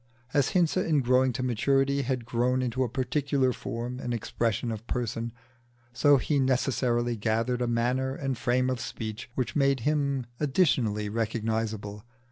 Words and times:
As 0.33 0.53
Hinze 0.53 0.77
in 0.83 1.01
growing 1.01 1.31
to 1.33 1.43
maturity 1.43 2.01
had 2.01 2.25
grown 2.25 2.63
into 2.63 2.83
a 2.83 2.89
particular 2.89 3.53
form 3.53 3.99
and 3.99 4.15
expression 4.15 4.71
of 4.71 4.87
person, 4.87 5.31
so 5.93 6.17
he 6.17 6.39
necessarily 6.39 7.15
gathered 7.15 7.61
a 7.61 7.67
manner 7.67 8.15
and 8.15 8.35
frame 8.35 8.71
of 8.71 8.79
speech 8.79 9.29
which 9.35 9.55
made 9.55 9.81
him 9.81 10.25
additionally 10.39 11.07
recognisable. 11.07 12.03